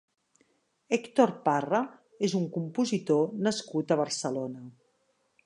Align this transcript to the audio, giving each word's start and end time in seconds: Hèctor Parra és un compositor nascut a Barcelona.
Hèctor 0.97 1.33
Parra 1.49 1.81
és 2.29 2.35
un 2.41 2.49
compositor 2.57 3.23
nascut 3.49 3.95
a 3.97 4.01
Barcelona. 4.03 4.67